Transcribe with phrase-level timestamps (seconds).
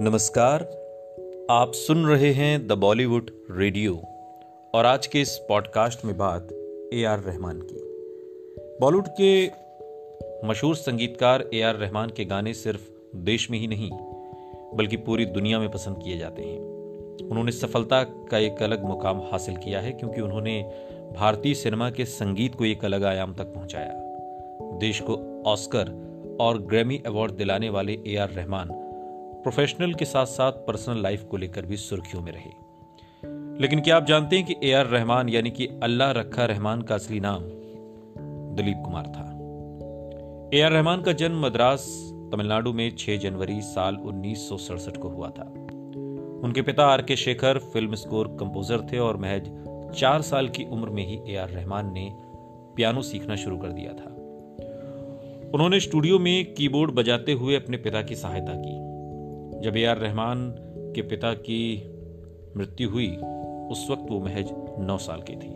[0.00, 0.62] नमस्कार,
[1.50, 3.94] आप सुन रहे हैं द बॉलीवुड रेडियो
[4.74, 6.48] और आज के इस पॉडकास्ट में बात
[6.94, 7.76] ए आर रहमान की।
[8.80, 9.46] बॉलीवुड के
[10.48, 12.80] मशहूर संगीतकार ए आर रहमान के गाने सिर्फ़
[13.16, 13.90] देश में ही नहीं,
[14.74, 16.58] बल्कि पूरी दुनिया में पसंद किए जाते हैं।
[17.28, 20.62] उन्होंने सफलता का एक अलग मुकाम हासिल किया है क्योंकि उन्होंने
[21.16, 23.92] भारतीय सिनेमा के संगीत को एक अलग आयाम तक पहुँचाया।
[24.78, 26.06] देश को ऑस्कर
[26.40, 28.85] और ग्रैमी अवार्ड दिलाने वाले ए आर रहमान
[29.46, 32.50] प्रोफेशनल के साथ साथ पर्सनल लाइफ को लेकर भी सुर्खियों में रहे।
[33.62, 36.94] लेकिन क्या आप जानते हैं कि ए आर रहमान, यानी कि अल्लाह रखा रहमान का
[36.94, 37.42] असली नाम
[38.56, 39.32] दिलीप कुमार था?
[40.58, 44.48] ए आर रहमान का जन्म मद्रास, तमिलनाडु में 6 जनवरी साल उन्नीस
[45.02, 45.44] को हुआ था।
[46.44, 49.50] उनके पिता आर के शेखर, फ़िल्म स्कोर कंपोजर थे और महज
[49.96, 52.10] चार साल की उम्र में ही ए आर रहमान ने
[52.76, 54.14] पियानो सीखना शुरू कर दिया था।
[55.54, 58.95] उन्होंने स्टूडियो में कीबोर्ड बजाते हुए अपने पिता की सहायता की।
[59.66, 60.54] जब ए आर रहमान
[60.94, 61.82] के पिता की
[62.56, 63.08] मृत्यु हुई,
[63.70, 65.48] उस वक्त वो महज नौ साल की थी।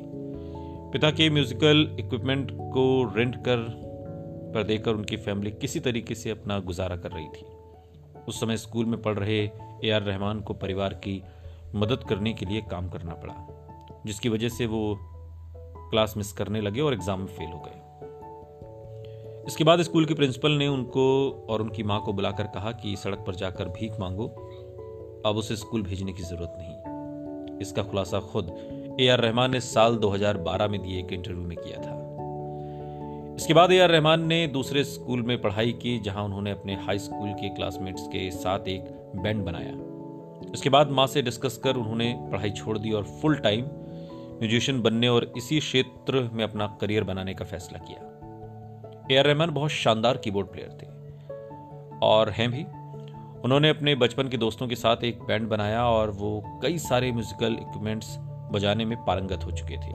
[0.92, 3.56] पिता के म्यूजिकल इक्विपमेंट को रेंट कर,
[4.54, 7.44] पर देकर उनकी फैमिली किसी तरीके से अपना गुजारा कर रही थी।
[8.28, 9.38] उस समय स्कूल में पढ़ रहे
[9.84, 11.22] ए आर रहमान को परिवार की
[11.74, 13.34] मदद करने के लिए काम करना पड़ा,
[14.06, 14.98] जिसकी वजह से वो
[15.90, 17.89] क्लास मिस करने लगे और एग्ज़ाम में फेल हो गए।
[19.50, 23.24] इसके बाद स्कूल के प्रिंसिपल ने उनको और उनकी माँ को बुलाकर कहा कि सड़क
[23.26, 24.26] पर जाकर भीख मांगो।
[25.26, 28.52] अब उसे स्कूल भेजने की ज़रूरत नहीं। इसका खुलासा खुद
[29.00, 31.96] ए आर रहमान ने साल 2012 में दिए एक इंटरव्यू में किया था।
[33.36, 36.98] इसके बाद ए आर रहमान ने दूसरे स्कूल में पढ़ाई की, जहाँ उन्होंने अपने हाई
[36.98, 38.84] स्कूल के क्लासमेट्स के साथ एक
[39.16, 39.72] बैंड बनाया।
[40.54, 43.64] इसके बाद माँ से डिस्कस कर उन्होंने पढ़ाई छोड़ दी और फुल टाइम
[44.38, 48.09] म्यूजिशियन बनने और इसी क्षेत्र में अपना करियर बनाने का फैसला किया।
[49.10, 50.86] ए आर रहमान बहुत शानदार कीबोर्ड प्लेयर थे।
[52.06, 52.62] और हैं भी
[53.44, 57.52] उन्होंने अपने बचपन के दोस्तों के साथ एक बैंड बनाया और वो कई सारे म्यूजिकल
[57.52, 58.16] इक्विपमेंट्स
[58.52, 59.92] बजाने में पारंगत हो चुके थे।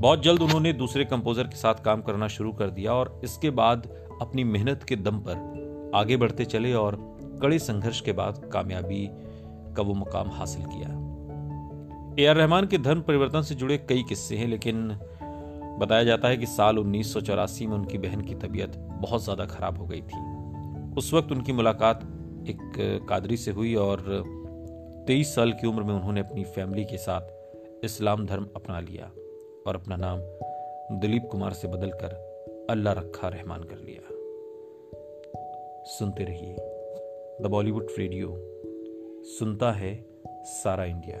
[0.00, 3.88] बहुत जल्द उन्होंने दूसरे कंपोजर के साथ काम करना शुरू कर दिया और इसके बाद
[4.20, 6.96] अपनी मेहनत के दम पर आगे बढ़ते चले और
[7.42, 9.06] कड़े संघर्ष के बाद कामयाबी
[9.76, 10.88] का वो मुकाम हासिल किया।
[12.18, 14.98] ए आर रहमान के धर्म परिवर्तन से जुड़े कई किस्से हैं, लेकिन
[15.78, 19.46] बताया जाता है कि साल उन्नीस सौ चौरासी में उनकी बहन की तबीयत बहुत ज़्यादा
[19.46, 20.18] खराब हो गई थी।
[20.98, 22.02] उस वक्त उनकी मुलाकात
[22.48, 24.02] एक कादरी से हुई और
[25.06, 29.10] तेईस साल की उम्र में उन्होंने अपनी फैमिली के साथ इस्लाम धर्म अपना लिया
[29.66, 30.20] और अपना नाम
[31.00, 34.02] दिलीप कुमार से बदलकर अल्लाह रखा रहमान कर लिया।
[35.88, 36.56] सुनते रहिए।
[37.42, 38.34] द बॉलीवुड रेडियो,
[39.28, 39.94] सुनता है
[40.54, 41.18] सारा इंडिया।